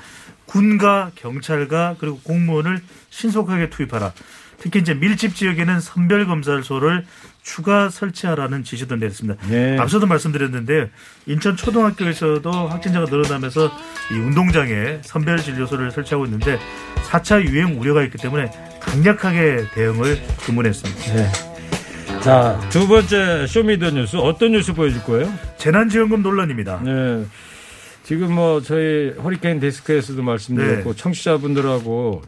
[0.46, 4.12] 군과 경찰과 그리고 공무원을 신속하게 투입하라.
[4.58, 7.06] 특히 이제 밀집 지역에는 선별 검사소를
[7.42, 9.40] 추가 설치하라는 지시도 내렸습니다.
[9.48, 9.78] 네.
[9.78, 10.90] 앞서도 말씀드렸는데
[11.26, 13.72] 인천 초등학교에서도 확진자가 늘어나면서
[14.12, 16.58] 이 운동장에 선별 진료소를 설치하고 있는데
[17.08, 21.14] 4차 유행 우려가 있기 때문에 강력하게 대응을 주문했습니다.
[21.14, 21.49] 네.
[22.22, 25.32] 자, 두 번째 쇼미더뉴스 어떤 뉴스 보여줄 거예요?
[25.56, 26.82] 재난지원금 논란입니다.
[26.84, 27.24] 네.
[28.02, 30.96] 지금 뭐 저희 허리케인 데스크에서도 말씀드렸고 네.
[30.96, 32.22] 청취자분들하고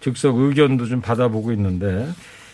[0.00, 2.06] 즉석 의견도 좀 받아보고 있는데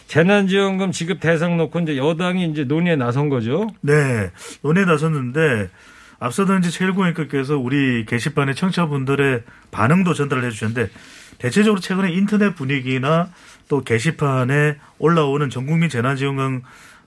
[0.06, 3.66] 재난지원금 지급 대상 놓고 이제 여당이 이제 논의에 나선 거죠.
[3.80, 4.30] 네,
[4.62, 5.68] 논의에 나섰는데
[6.20, 10.90] 앞서도 이제 최일구님께서 우리 게시판에 청취자분들의 반응도 전달을 해주셨는데
[11.38, 13.30] 대체적으로 최근에 인터넷 분위기나
[13.68, 16.62] 또 게시판에 올라오는 전국민 재난지원금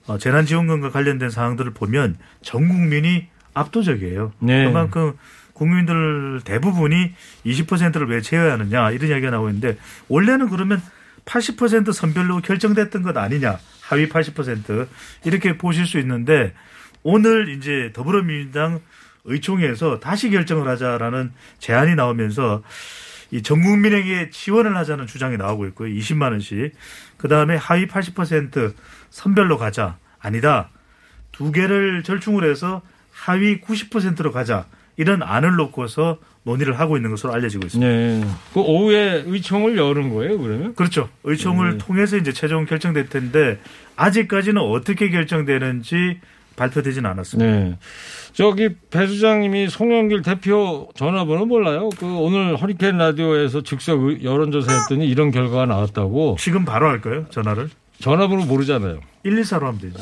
[0.06, 4.32] 어, 재난지원금과 관련된 사항들을 보면 전 국민이 압도적이에요.
[4.40, 4.64] 네.
[4.64, 5.14] 그만큼
[5.52, 7.12] 국민들 대부분이
[7.44, 9.76] 20%를 왜 채워야 하느냐 이런 이야기가 나오고 있는데
[10.08, 10.80] 원래는 그러면
[11.26, 14.88] 80% 선별로 결정됐던 것 아니냐 하위 80%
[15.24, 16.54] 이렇게 보실 수 있는데
[17.02, 18.80] 오늘 이제 더불어민주당
[19.24, 22.62] 의총에서 다시 결정을 하자라는 제안이 나오면서
[23.32, 25.92] 이 전 국민에게 지원을 하자는 주장이 나오고 있고요.
[25.94, 26.72] 20만 원씩.
[27.16, 28.74] 그다음에 하위 80%
[29.10, 29.98] 선별로 가자.
[30.20, 30.70] 아니다.
[31.32, 34.66] 두 개를 절충을 해서 하위 90%로 가자.
[34.96, 37.90] 이런 안을 놓고서 논의를 하고 있는 것으로 알려지고 있습니다.
[37.90, 38.24] 네.
[38.52, 40.74] 그 오후에 의총을 여는 거예요, 그러면?
[40.74, 41.08] 그렇죠.
[41.24, 43.58] 의총을 통해서 이제 최종 결정될 텐데
[43.96, 46.20] 아직까지는 어떻게 결정되는지
[46.64, 47.50] 발표되지는 않았습니다.
[47.50, 47.78] 네.
[48.34, 51.88] 저기 배 수장님이 송영길 대표 전화번호 몰라요?
[51.98, 56.36] 그 오늘 허리케인 라디오에서 즉석 의- 여론조사 했더니 이런 결과가 나왔다고.
[56.38, 57.24] 지금 바로 할까요?
[57.30, 57.70] 전화를?
[58.00, 59.00] 전화번호 모르잖아요.
[59.24, 59.98] 114로 하면 되죠.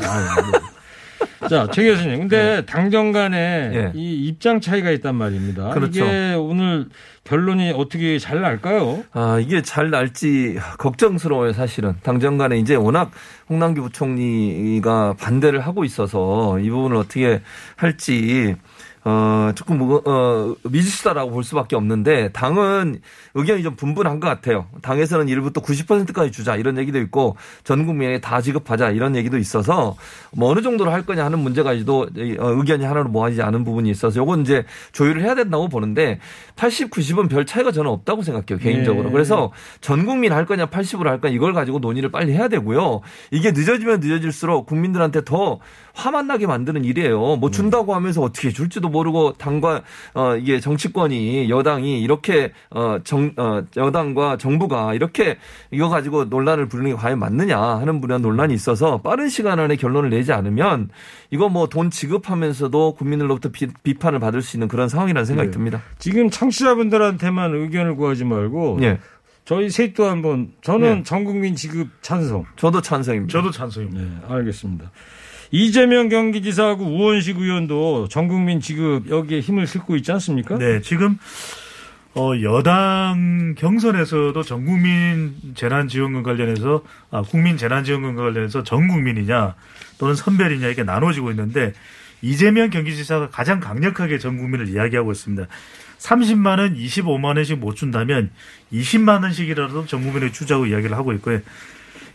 [1.48, 2.20] 자, 최 교수님.
[2.20, 3.92] 근데 당정 간에 예.
[3.94, 5.70] 이 입장 차이가 있단 말입니다.
[5.70, 6.04] 그렇죠.
[6.04, 6.86] 이게 오늘
[7.24, 9.04] 결론이 어떻게 잘 날까요?
[9.12, 11.94] 아, 이게 잘 날지 걱정스러워요, 사실은.
[12.02, 13.10] 당정 간에 이제 워낙
[13.48, 17.40] 홍남기 부총리가 반대를 하고 있어서 이 부분을 어떻게
[17.76, 18.56] 할지
[19.04, 23.00] 어, 조금, 무- 어, 미지수다라고 볼 수밖에 없는데, 당은
[23.34, 24.66] 의견이 좀 분분한 것 같아요.
[24.82, 29.96] 당에서는 1부터 90%까지 주자, 이런 얘기도 있고, 전 국민에게 다 지급하자, 이런 얘기도 있어서,
[30.32, 34.18] 뭐 어느 정도로 할 거냐 하는 문제까지도 이, 어, 의견이 하나로 모아지지 않은 부분이 있어서,
[34.20, 36.18] 요건 이제 조율을 해야 된다고 보는데,
[36.56, 39.04] 80, 90은 별 차이가 저는 없다고 생각해요, 개인적으로.
[39.06, 39.12] 네.
[39.12, 43.00] 그래서 전 국민 할 거냐, 80으로 할 거냐, 이걸 가지고 논의를 빨리 해야 되고요.
[43.30, 45.60] 이게 늦어지면 늦어질수록 국민들한테 더
[45.94, 47.36] 화만 나게 만드는 일이에요.
[47.36, 49.82] 뭐 준다고 하면서 어떻게 줄지도 모르고 당과
[50.14, 55.38] 어 이게 정치권이 여당이 이렇게 어정 어, 여당과 정부가 이렇게
[55.70, 60.10] 이거 가지고 논란을 부르는 게 과연 맞느냐 하는 분야 논란이 있어서 빠른 시간 안에 결론을
[60.10, 60.90] 내지 않으면
[61.30, 65.52] 이거 뭐 돈 지급하면서도 국민들로부터 비, 비판을 받을 수 있는 그런 상황이라는 생각이 네.
[65.52, 65.82] 듭니다.
[65.98, 68.98] 지금 청취자분들한테만 의견을 구하지 말고 예.
[69.44, 71.02] 저희 셋도 한번 저는 네.
[71.04, 72.44] 전국민 지급 찬성.
[72.56, 73.32] 저도 찬성입니다.
[73.32, 74.02] 저도 찬성입니다.
[74.02, 74.90] 네, 알겠습니다.
[75.50, 80.58] 이재명 경기지사하고 우원식 의원도 전국민 지급 여기에 힘을 싣고 있지 않습니까?
[80.58, 81.18] 네, 지금
[82.14, 89.54] 어, 여당 경선에서도 전국민 재난지원금 관련해서 아, 국민 재난지원금 관련해서 전 국민이냐
[89.98, 91.72] 또는 선별이냐 이게 나눠지고 있는데
[92.20, 95.46] 이재명 경기지사가 가장 강력하게 전 국민을 이야기하고 있습니다.
[95.98, 98.30] 30만 원, 25만 원씩 못 준다면
[98.72, 101.40] 20만 원씩이라도 전 국민에 주자고 이야기를 하고 있고요.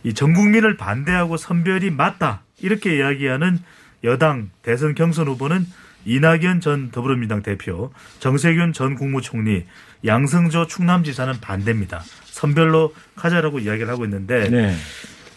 [0.04, 3.58] 이 전 국민을 반대하고 선별이 맞다 이렇게 이야기하는
[4.04, 5.66] 여당 대선 경선 후보는
[6.06, 9.64] 이낙연 전 더불어민주당 대표, 정세균 전 국무총리,
[10.04, 12.02] 양승조 충남지사는 반대입니다.
[12.24, 14.74] 선별로 가자라고 이야기를 하고 있는데 네.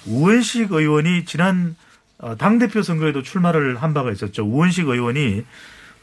[0.06, 1.76] 우원식 의원이 지난
[2.18, 4.46] 어, 당대표 선거에도 출마를 한 바가 있었죠.
[4.46, 5.44] 우원식 의원이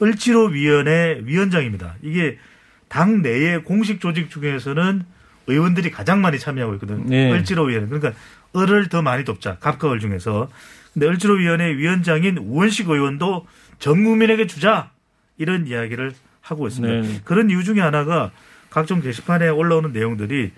[0.03, 1.97] 을지로위원회 위원장입니다.
[2.03, 2.39] 이게
[2.89, 5.05] 당 내의 공식 조직 중에서는
[5.47, 7.05] 의원들이 가장 많이 참여하고 있거든요.
[7.07, 7.33] 네.
[7.33, 7.89] 을지로위원회.
[7.89, 8.13] 그러니까
[8.57, 9.57] 을을 더 많이 돕자.
[9.59, 10.49] 갑과 을 중에서.
[10.95, 13.47] 근데 을지로위원회 위원장인 우원식 의원도
[13.79, 14.91] 전 국민에게 주자.
[15.37, 16.95] 이런 이야기를 하고 있습니다.
[17.09, 17.21] 네.
[17.25, 18.31] 그런 이유 중에 하나가
[18.71, 20.53] 각종 게시판에 올라오는 내용들이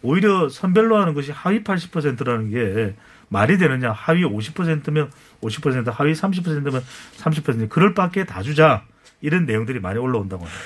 [0.00, 2.94] 오히려 선별로 하는 것이 하위 80%라는 게
[3.28, 3.92] 말이 되느냐.
[3.92, 5.10] 하위 50%면
[5.42, 6.82] 50%, 하위 30%면
[7.18, 7.68] 30%.
[7.68, 8.84] 그럴 밖에 다 주자.
[9.20, 10.60] 이런 내용들이 많이 올라온다고 합니다.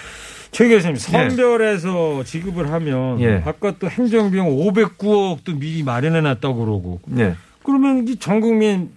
[0.53, 3.43] 최 교수님 선별해서 지급을 하면 예.
[3.45, 7.35] 아까 또 행정비용 509억도 미리 마련해 놨다고 그러고 네.
[7.65, 8.91] 그러면 이 전 국민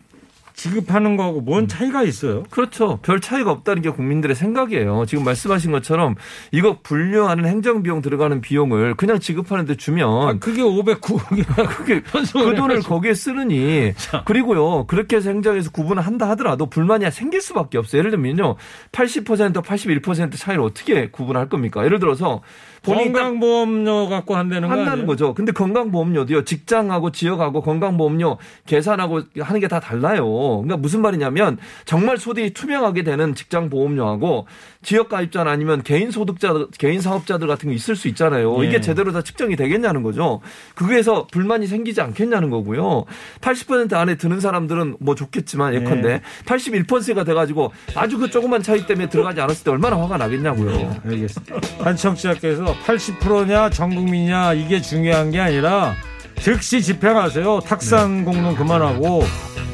[0.60, 2.43] 지급하는 거하고 뭔 차이가 있어요?
[2.50, 3.00] 그렇죠.
[3.02, 5.06] 별 차이가 없다는 게 국민들의 생각이에요.
[5.08, 6.15] 지금 말씀하신 것처럼
[6.52, 13.13] 이거 분류하는 행정비용 들어가는 비용을 그냥 지급하는데 주면 아, 그게 509억이나 그게 그 돈을 거기에
[13.13, 13.93] 쓰느니
[14.26, 18.00] 그리고요 그렇게 해서 행정에서 구분을 한다 하더라도 불만이 생길 수밖에 없어요.
[18.00, 18.58] 예를 들면요
[18.91, 21.86] 80% 81% 차이를 어떻게 구분할 겁니까?
[21.86, 22.41] 예를 들어서
[22.84, 25.06] 건강보험료 갖고 한다는 거 한다는?
[25.06, 25.34] 거죠.
[25.34, 30.26] 근데 건강보험료도요 직장하고 지역하고 건강보험료 계산하고 하는 게 다 달라요.
[30.63, 34.48] 그러니까 무슨 말이냐면 정말 소득이 투명하게 되는 직장 보험료하고
[34.82, 38.63] 지역 가입자 아니면 개인 소득자 개인 사업자들 같은 거 있을 수 있잖아요.
[38.63, 38.68] 예.
[38.68, 40.42] 이게 제대로 다 측정이 되겠냐는 거죠.
[40.74, 43.06] 그거에서 불만이 생기지 않겠냐는 거고요.
[43.42, 49.10] 80% 안에 드는 사람들은 뭐 좋겠지만 예컨대 81%가 돼 가지고 아주 그 조그만 차이 때문에
[49.10, 51.02] 들어가지 않았을 때 얼마나 화가 나겠냐고요.
[51.06, 51.56] 알겠습니다.
[51.84, 55.95] 한 청취자께서 80%냐 전 국민이냐 이게 중요한 게 아니라
[56.39, 57.62] 즉시 집행하세요.
[57.65, 59.23] 탁상 공론 그만하고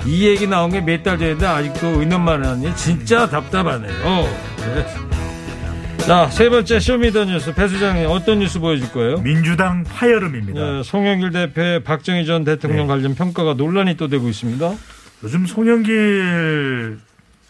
[0.05, 3.91] 이 얘기 나온 게 몇 달 전인데 아직도 의논만 하니 진짜 답답하네요.
[3.93, 4.85] 네.
[6.05, 9.17] 자, 세 번째 쇼미더뉴스 배 수장님 어떤 뉴스 보여줄 거예요?
[9.21, 10.59] 민주당 파열음입니다.
[10.59, 12.87] 네, 송영길 대표의 박정희 전 대통령 네.
[12.87, 14.73] 관련 평가가 논란이 또 되고 있습니다.
[15.23, 16.99] 요즘 송영길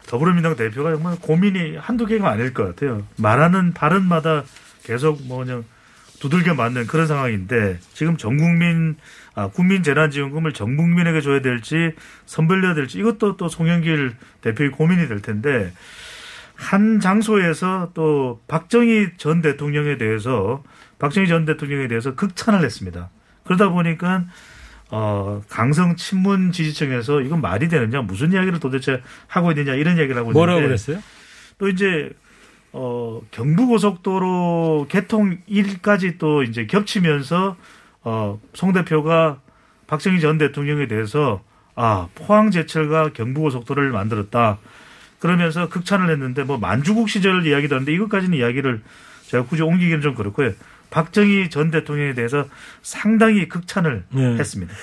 [0.07, 3.01] 더불어민주당 대표가 정말 고민이 한두 개가 아닐 것 같아요.
[3.17, 4.43] 말하는 발언마다
[4.85, 5.65] 계속 뭐 그냥
[6.19, 8.95] 두들겨 맞는 그런 상황인데 지금 전 국민
[9.33, 11.93] 아, 국민 재난지원금을 전 국민에게 줘야 될지
[12.25, 15.73] 선별해야 될지 이것도 또 송영길 대표의 고민이 될 텐데
[16.55, 20.63] 한 장소에서 또 박정희 전 대통령에 대해서
[20.99, 23.09] 박정희 전 대통령에 대해서 극찬을 했습니다.
[23.43, 24.23] 그러다 보니까
[24.89, 30.31] 어, 강성 친문 지지층에서 이건 말이 되느냐 무슨 이야기를 도대체 하고 있느냐 이런 이야기를 하고
[30.31, 31.01] 있는데 뭐라고 그랬어요?
[31.57, 32.11] 또 이제
[32.77, 37.55] 어 경부고속도로 개통일까지 또 이제 겹치면서
[38.03, 39.39] 어 송 대표가
[39.87, 41.41] 박정희 전 대통령에 대해서
[41.75, 44.57] 아 포항제철과 경부고속도로를 만들었다
[45.19, 48.81] 그러면서 극찬을 했는데 뭐 만주국 시절 이야기도 하는데 이것까지는 이야기를
[49.27, 50.51] 제가 굳이 옮기기는 좀 그렇고요
[50.89, 52.45] 박정희 전 대통령에 대해서
[52.81, 54.21] 상당히 극찬을 네.
[54.37, 54.73] 했습니다.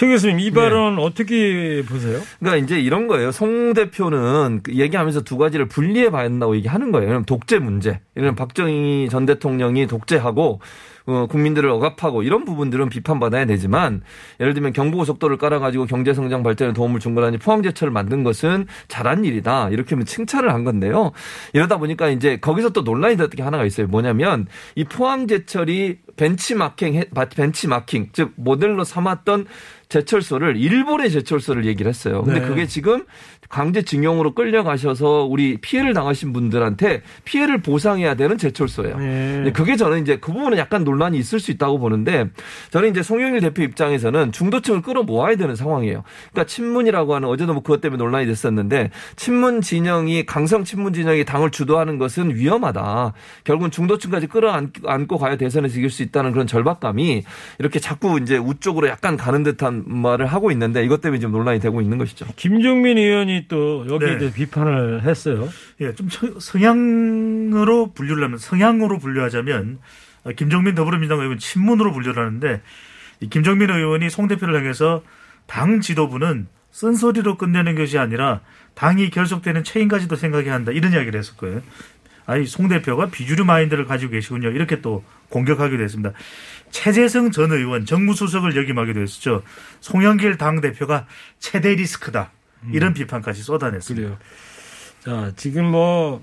[0.00, 2.22] 최 교수님 이 발언 어떻게 보세요?
[2.38, 3.30] 그러니까 이제 이런 거예요.
[3.32, 7.22] 송 대표는 그 얘기하면서 두 가지를 분리해 봐야 한다고 얘기하는 거예요.
[7.26, 8.00] 독재 문제.
[8.14, 10.62] 이런 박정희 전 대통령이 독재하고
[11.06, 14.02] 어, 국민들을 억압하고 이런 부분들은 비판받아야 되지만
[14.40, 19.70] 예를 들면 경부고속도로를 깔아가지고 경제성장 발전에 도움을 준 거라니 포항제철을 만든 것은 잘한 일이다.
[19.70, 21.12] 이렇게 하면 칭찬을 한 건데요.
[21.52, 23.86] 이러다 보니까 이제 거기서 또 논란이 됐던 게 하나가 있어요.
[23.86, 29.46] 뭐냐면 이 포항제철이 벤치마킹, 해- 벤치마킹, 즉 모델로 삼았던
[29.88, 32.22] 제철소를 일본의 제철소를 얘기를 했어요.
[32.22, 32.46] 근데 네.
[32.46, 33.04] 그게 지금
[33.50, 38.96] 강제징용으로 끌려가셔서 우리 피해를 당하신 분들한테 피해를 보상해야 되는 제철소예요.
[38.96, 39.32] 네.
[39.34, 42.26] 근데 그게 저는 이제 그 부분은 약간 논란이 있을 수 있다고 보는데
[42.70, 46.04] 저는 이제 송영일 대표 입장에서는 중도층을 끌어 모아야 되는 상황이에요.
[46.30, 51.50] 그러니까 친문이라고 하는 어제도 뭐 그것 때문에 논란이 됐었는데 친문 진영이 강성 친문 진영이 당을
[51.50, 53.12] 주도하는 것은 위험하다.
[53.42, 57.24] 결국은 중도층까지 끌어안고 가야 대선에서 이길 수 있다는 그런 절박감이
[57.58, 61.80] 이렇게 자꾸 이제 우쪽으로 약간 가는 듯한 말을 하고 있는데 이것 때문에 지금 논란이 되고
[61.80, 62.26] 있는 것이죠.
[62.36, 64.18] 김종민 의원이 또 여기에 네.
[64.18, 65.48] 대해 비판을 했어요.
[65.80, 69.78] 예, 좀 성- 성향으로 분류를 하면 성향으로 분류하자면
[70.24, 72.62] 어, 김종민 더불어민주당 의원 친문으로 분류를 하는데
[73.20, 75.02] 이 김종민 의원이 송 대표를 향해서
[75.46, 78.40] 당 지도부는 쓴소리로 끝내는 것이 아니라
[78.74, 81.60] 당이 결속되는 책임까지도 생각해야 한다 이런 이야기를 했을 거예요.
[82.26, 84.50] 아니 송 대표가 비주류 마인드를 가지고 계시군요.
[84.50, 86.12] 이렇게 또 공격하기도 했습니다.
[86.70, 89.42] 최재성 전 의원 정무수석을 역임하기도 했었죠.
[89.80, 91.06] 송영길 당 대표가
[91.40, 92.30] 최대 리스크다
[92.72, 94.06] 이런 비판까지 쏟아냈습니다.
[94.06, 94.18] 그래요.
[95.04, 96.20] 자, 지금 뭐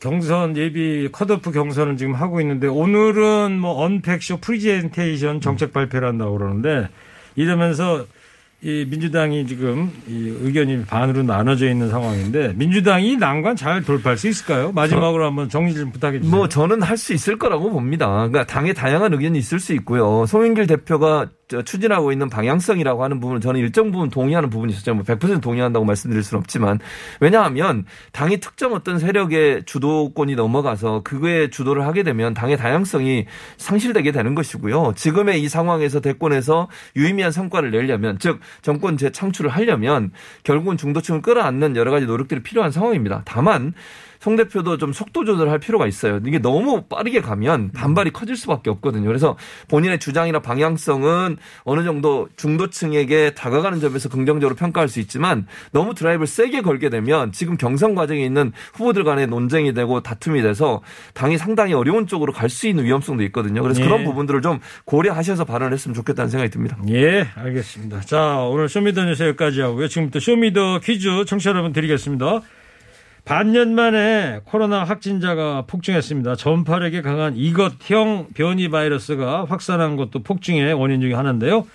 [0.00, 6.88] 경선 예비 컷오프 경선을 지금 하고 있는데 오늘은 뭐 unpack쇼 프리젠테이션 정책 발표를 한다고 그러는데
[7.36, 8.06] 이러면서
[8.62, 14.70] 이 민주당이 지금 이 의견이 반으로 나눠져 있는 상황인데 민주당이 난관 잘 돌파할 수 있을까요?
[14.72, 16.36] 마지막으로 한번 정리 좀 부탁해 주세요.
[16.36, 18.06] 뭐 저는 할 수 있을 거라고 봅니다.
[18.06, 20.26] 그러니까 당의 다양한 의견이 있을 수 있고요.
[20.26, 24.94] 송영길 대표가 저 추진하고 있는 방향성이라고 하는 부분은 저는 일정 부분 동의하는 부분이 있었죠.
[24.94, 26.78] 뭐100% 동의한다고 말씀드릴 수는 없지만
[27.20, 34.34] 왜냐하면 당이 특정 어떤 세력의 주도권이 넘어가서 그거에 주도를 하게 되면 당의 다양성이 상실되게 되는
[34.34, 34.94] 것이고요.
[34.96, 41.90] 지금의 이 상황에서 대권에서 유의미한 성과를 내려면 즉 정권 재창출을 하려면 결국은 중도층을 끌어안는 여러
[41.90, 43.22] 가지 노력들이 필요한 상황입니다.
[43.24, 43.74] 다만
[44.20, 46.20] 송 대표도 좀 속도 조절할 필요가 있어요.
[46.26, 49.06] 이게 너무 빠르게 가면 반발이 커질 수밖에 없거든요.
[49.06, 49.36] 그래서
[49.68, 56.60] 본인의 주장이나 방향성은 어느 정도 중도층에게 다가가는 점에서 긍정적으로 평가할 수 있지만 너무 드라이브를 세게
[56.60, 60.82] 걸게 되면 지금 경선 과정에 있는 후보들 간의 논쟁이 되고 다툼이 돼서
[61.14, 63.62] 당이 상당히 어려운 쪽으로 갈 수 있는 위험성도 있거든요.
[63.62, 63.84] 그래서 예.
[63.84, 66.76] 그런 부분들을 좀 고려하셔서 발언을 했으면 좋겠다는 생각이 듭니다.
[66.88, 68.00] 예, 알겠습니다.
[68.00, 69.86] 자, 오늘 show me the 뉴스 여기까지 하고요.
[69.86, 72.42] 지금부터 show me the 퀴즈 청취자 여러분 드리겠습니다.
[73.24, 76.36] 반년 만에 코로나 확진자가 폭증했습니다.
[76.36, 81.66] 전파력이 강한 이것형 변이 바이러스가 확산한 것도 폭증의 원인 중에 하나인데요.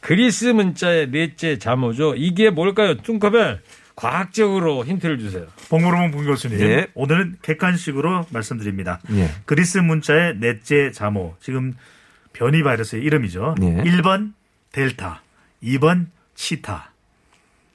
[0.00, 2.14] 그리스 문자의 넷째 자모죠.
[2.16, 2.96] 이게 뭘까요?
[2.98, 3.60] 뚱커벨
[3.96, 5.46] 과학적으로 힌트를 주세요.
[5.70, 6.60] 봉무르문 분 교수님.
[6.60, 6.86] 예.
[6.94, 9.00] 오늘은 객관식으로 말씀드립니다.
[9.12, 9.28] 예.
[9.44, 11.34] 그리스 문자의 넷째 자모.
[11.40, 11.74] 지금
[12.32, 13.56] 변이 바이러스의 이름이죠.
[13.60, 13.64] 예.
[13.82, 14.34] 1번
[14.70, 15.22] 델타,
[15.64, 16.06] 2번
[16.36, 16.92] 치타.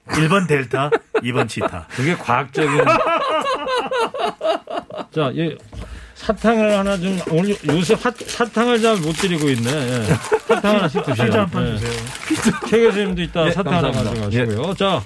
[0.07, 1.87] 1번 델타, 2번 치타.
[1.91, 2.77] 그게 과학적인.
[5.11, 5.55] 자, 이
[6.15, 9.69] 사탕을 하나 좀 오늘 요새 화- 사탕을 잘 못 드리고 있네.
[9.71, 10.03] 예.
[10.47, 11.25] 사탕 하나씩 드세요.
[11.27, 11.77] 피자 한판 예.
[11.77, 11.91] 주세요.
[12.69, 13.91] 최 교수님도 이따 네, 사탕 하나.
[13.91, 14.73] 가져가시고요.
[14.75, 15.01] 자,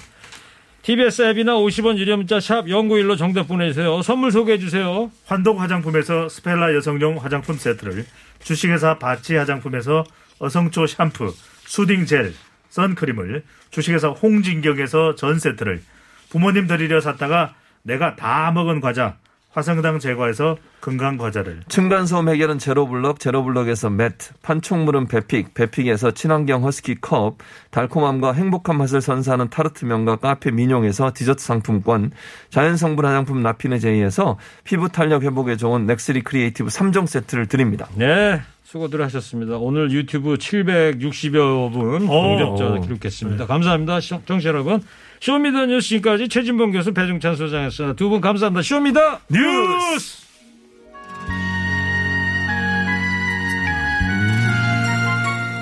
[0.84, 4.02] TBS 앱이나 50원 유료 문자 샵 0915 정답 보내주세요.
[4.04, 5.12] 선물 소개해 주세요.
[5.26, 8.06] 한독 화장품에서 스펠라 여성용 화장품 세트를,
[8.44, 10.04] 주식회사 바치 화장품에서
[10.40, 11.34] 어성초 샴푸,
[11.66, 12.34] soothing 젤,
[12.70, 15.82] 선크림을, 주식회사 홍진경에서 전 세트를,
[16.30, 17.54] 부모님 드리려 샀다가
[17.84, 19.18] 내가 다 먹은 과자,
[19.52, 27.38] 화성당 제과에서 건강 과자를, 층간소음 해결은 제로블럭, 제로블럭에서 매트, 판촉물은 베픽, 베픽에서 친환경 husk 컵,
[27.72, 32.12] 달콤함과 행복한 맛을 선사하는 타르트 명가 카페 민용에서 디저트 상품권,
[32.52, 37.88] 자연성분 화장품 라피네 제이에서 피부 탄력 회복에 좋은 넥스리 크리에이티브 3종 세트를 드립니다.
[37.96, 38.42] 네.
[38.70, 39.56] 수고들 하셨습니다.
[39.56, 42.82] 오늘 유튜브 760여 분 동접자 오.
[42.82, 43.46] 기록했습니다.
[43.48, 44.02] 감사합니다.
[44.02, 44.82] 시- 청취자 여러분.
[45.22, 47.96] 쇼미더뉴스 지금까지 최진봉 교수 배중찬 소장이었습니다.
[47.96, 48.62] 두 분 감사합니다.
[48.62, 50.18] 쇼미더 뉴스!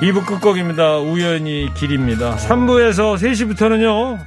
[0.01, 0.97] 이부 끝곡입니다.
[0.97, 2.35] 우연히 길입니다.
[2.35, 4.19] 3부에서 3시부터는요.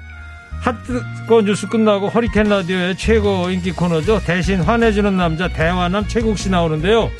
[0.60, 4.20] 핫거 뉴스 끝나고 허리케인 라디오의 최고 인기 코너죠.
[4.24, 7.10] 대신 화내주는 남자 대화남 최국 씨 나오는데요.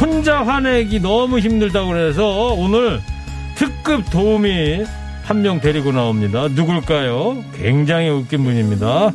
[0.00, 3.00] 혼자 화내기 너무 힘들다고 그래서 오늘
[3.56, 4.84] 특급 도우미
[5.24, 6.48] 한 명 데리고 나옵니다.
[6.48, 7.42] 누굴까요?
[7.56, 9.12] 굉장히 웃긴 분입니다.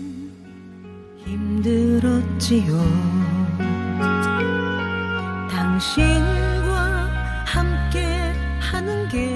[1.26, 2.74] 힘들었지요
[5.50, 7.10] 당신과
[7.46, 9.30] 함께 하는 게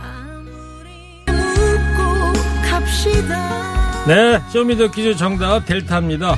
[0.00, 2.32] 아무리 묻고
[2.68, 6.36] 갑시다 네, 쇼미더 퀴즈 정답 델타입니다.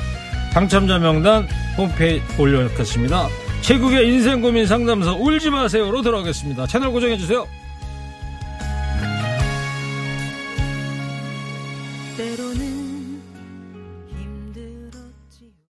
[0.53, 1.47] 당첨자 명단
[1.79, 3.27] 홈페이지 올려놓겠습니다.
[3.61, 6.67] 최국의 인생 고민 상담소 울지 마세요로 돌아오겠습니다.
[6.67, 7.47] 채널 고정해주세요.